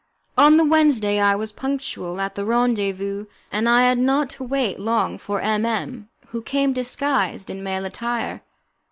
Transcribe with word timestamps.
On 0.35 0.57
the 0.57 0.65
Wednesday 0.65 1.19
I 1.19 1.35
was 1.35 1.51
punctual 1.51 2.19
at 2.19 2.33
the 2.33 2.43
rendezvous, 2.43 3.27
and 3.51 3.69
I 3.69 3.83
had 3.83 3.99
not 3.99 4.31
to 4.31 4.43
wait 4.43 4.79
long 4.79 5.19
for 5.19 5.41
M 5.41 5.63
M, 5.63 6.09
who 6.29 6.41
came 6.41 6.73
disguised 6.73 7.51
in 7.51 7.61
male 7.61 7.85
attire. 7.85 8.41